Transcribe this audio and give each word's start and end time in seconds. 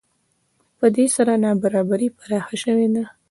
په 0.77 0.85
دې 0.95 1.05
سره 1.15 1.31
نابرابري 1.43 2.09
پراخه 2.19 2.55
شوې 2.63 2.87
ده 2.95 3.03